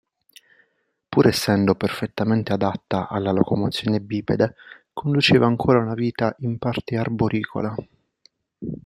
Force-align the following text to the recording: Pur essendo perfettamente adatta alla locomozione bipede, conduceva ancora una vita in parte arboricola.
Pur 1.09 1.27
essendo 1.27 1.75
perfettamente 1.75 2.51
adatta 2.51 3.07
alla 3.07 3.31
locomozione 3.31 3.99
bipede, 3.99 4.55
conduceva 4.91 5.45
ancora 5.45 5.77
una 5.77 5.93
vita 5.93 6.35
in 6.39 6.57
parte 6.57 6.97
arboricola. 6.97 7.75